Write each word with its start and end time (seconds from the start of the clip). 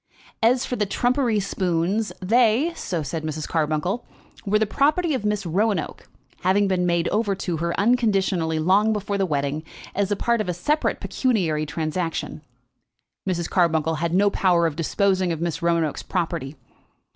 As 0.41 0.65
for 0.65 0.75
the 0.77 0.87
trumpery 0.87 1.39
spoons, 1.39 2.11
they, 2.21 2.73
so 2.75 3.03
said 3.03 3.21
Mrs. 3.23 3.47
Carbuncle, 3.47 4.03
were 4.47 4.57
the 4.57 4.65
property 4.65 5.13
of 5.13 5.23
Miss 5.25 5.45
Roanoke, 5.45 6.09
having 6.39 6.67
been 6.67 6.87
made 6.87 7.07
over 7.09 7.35
to 7.35 7.57
her 7.57 7.79
unconditionally 7.79 8.57
long 8.57 8.93
before 8.93 9.19
the 9.19 9.27
wedding, 9.27 9.61
as 9.93 10.09
a 10.11 10.15
part 10.15 10.41
of 10.41 10.49
a 10.49 10.55
separate 10.55 10.99
pecuniary 10.99 11.67
transaction. 11.67 12.41
Mrs. 13.29 13.47
Carbuncle 13.47 13.93
had 14.01 14.11
no 14.15 14.31
power 14.31 14.65
of 14.65 14.75
disposing 14.75 15.31
of 15.31 15.39
Miss 15.39 15.61
Roanoke's 15.61 16.01
property. 16.01 16.55